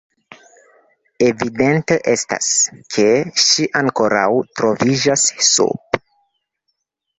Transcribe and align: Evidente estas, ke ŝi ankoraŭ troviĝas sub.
Evidente 1.25 1.97
estas, 2.13 2.47
ke 2.97 3.05
ŝi 3.49 3.69
ankoraŭ 3.83 4.27
troviĝas 4.61 5.29
sub. 5.53 6.03